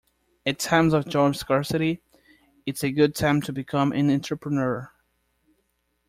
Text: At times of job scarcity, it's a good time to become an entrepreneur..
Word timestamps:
At 0.47 0.57
times 0.57 0.95
of 0.95 1.07
job 1.07 1.35
scarcity, 1.35 2.01
it's 2.65 2.83
a 2.83 2.89
good 2.89 3.13
time 3.13 3.39
to 3.43 3.53
become 3.53 3.91
an 3.91 4.09
entrepreneur.. 4.09 4.91